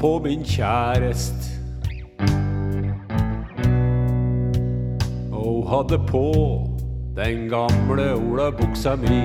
på 0.00 0.18
min 0.24 0.44
kjærest. 0.44 1.50
Og 5.32 5.68
hadde 5.70 5.98
på 6.08 6.28
den 7.16 7.48
gamle 7.48 8.14
olabuksa 8.14 8.96
mi. 8.96 9.22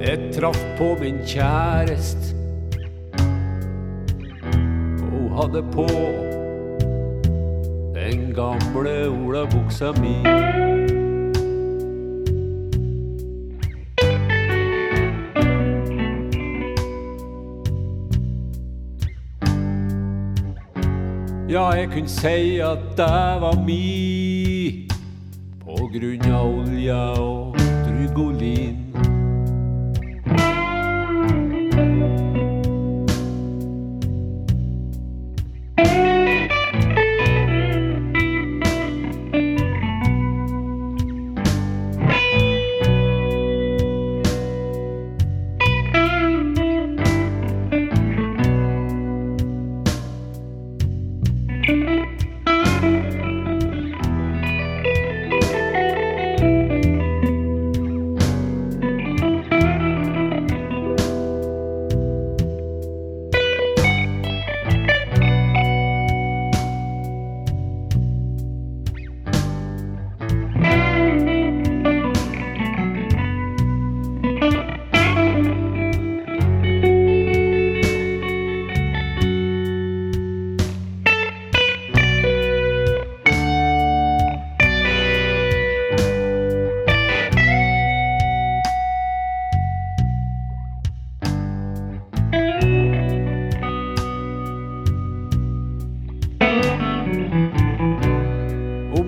Jeg 0.00 0.32
traff 0.34 0.58
på 0.78 0.96
min 1.00 1.18
kjærest. 1.26 2.36
Og 5.12 5.24
hadde 5.36 5.62
på 5.72 5.86
den 8.12 8.34
gamle 8.34 9.08
olabuksa 9.08 9.92
mi. 9.92 10.22
Ja, 21.48 21.70
jeg 21.70 21.88
kunne 21.92 22.08
si 22.08 22.58
at 22.60 22.78
det 22.96 23.40
var 23.40 23.56
mi 23.66 24.88
på 25.64 25.88
grunn 25.92 26.32
av 26.32 26.46
olja 26.46 27.02
og 27.20 27.56
Drygolin. 27.56 28.91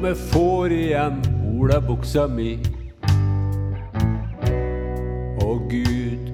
Om 0.05 0.09
jeg 0.09 0.17
får 0.17 0.73
igjen 0.77 1.15
olabuksa 1.57 2.27
mi. 2.29 2.59
Å 5.41 5.55
Gud, 5.71 6.27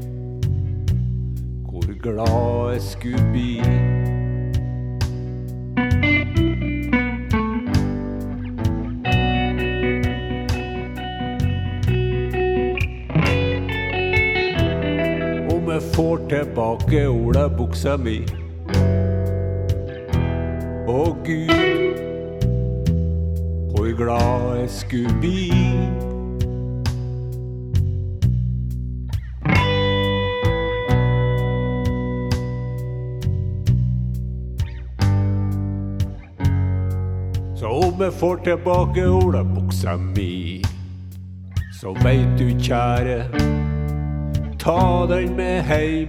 hvor 1.69 1.87
glad 2.03 2.73
jeg 2.73 2.83
skulle 2.89 3.23
bli. 3.31 3.63
Får 15.95 16.21
tilbake 16.29 17.07
olabuksa 17.09 17.95
mi. 17.97 18.19
Å 20.91 21.03
Gud, 21.25 22.10
hvor 23.81 23.97
glad 23.97 24.61
jeg 24.61 24.71
skulle 24.71 25.15
bli. 25.21 25.51
Så 37.57 37.67
om 37.67 38.03
jeg 38.03 38.13
får 38.13 38.37
tilbake 38.45 39.09
olabuksa 39.09 39.97
mi, 39.97 40.63
så 41.81 41.97
veit 42.03 42.39
du, 42.39 42.49
kjære, 42.61 43.25
ta 44.59 45.07
den 45.09 45.37
med 45.37 45.63
heim 45.63 46.09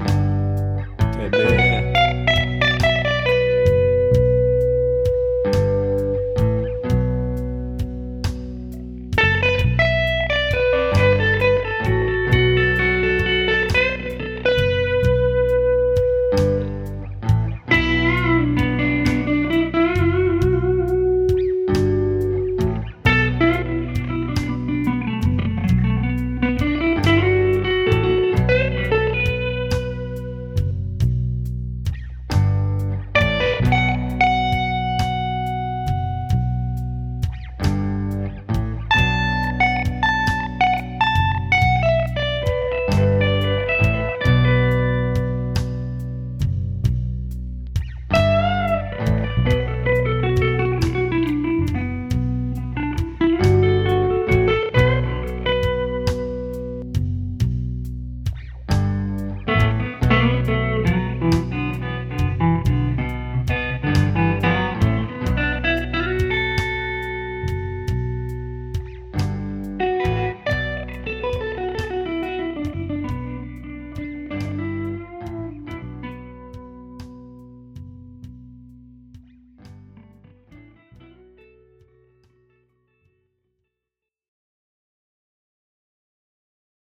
til 1.14 1.56
meg. 1.56 2.01